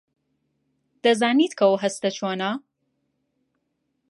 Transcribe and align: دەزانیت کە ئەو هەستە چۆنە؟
دەزانیت 1.03 1.53
کە 1.57 1.63
ئەو 1.67 1.75
هەستە 1.83 2.09
چۆنە؟ 2.17 2.51